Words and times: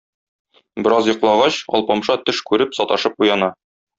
Бераз 0.87 1.09
йоклагач, 1.11 1.59
Алпамша 1.79 2.17
төш 2.29 2.41
күреп, 2.53 2.75
саташып 2.81 3.25
уяна. 3.27 3.53